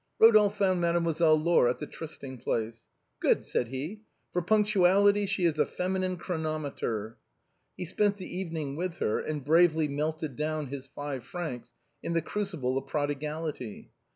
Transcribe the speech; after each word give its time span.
Rodolphe 0.17 0.57
found 0.57 0.81
Mademoiselle 0.81 1.39
Laure 1.39 1.67
at 1.69 1.77
the 1.77 1.85
trysting 1.85 2.39
place." 2.39 2.85
Good," 3.21 3.45
said 3.45 3.67
he," 3.67 4.01
for 4.33 4.41
punctuality 4.41 5.27
she 5.27 5.45
is 5.45 5.59
a 5.59 5.65
feminine 5.67 6.17
chronometer." 6.17 7.19
He 7.77 7.85
spent 7.85 8.17
the 8.17 8.25
evening 8.35 8.75
with 8.75 8.95
her, 8.95 9.19
and 9.19 9.45
bravely 9.45 9.87
melted 9.87 10.35
down 10.35 10.65
his 10.69 10.87
five 10.87 11.23
francs 11.23 11.73
in 12.01 12.13
the 12.13 12.21
crucible 12.23 12.79
of 12.79 12.87
prodigality. 12.87 13.91